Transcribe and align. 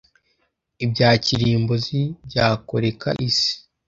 ibya 0.85 1.09
kirimbuzi 1.23 2.01
byakoreka 2.27 3.07
Isi, 3.27 3.53